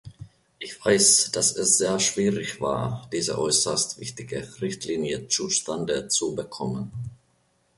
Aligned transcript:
Ich 0.57 0.83
weiß, 0.83 1.29
dass 1.31 1.55
es 1.55 1.77
sehr 1.77 1.99
schwierig 1.99 2.59
war, 2.59 3.07
diese 3.13 3.37
äußerst 3.37 3.99
wichtige 3.99 4.49
Richtlinie 4.59 5.27
zustande 5.27 6.07
zu 6.07 6.33
bekommen. 6.35 6.91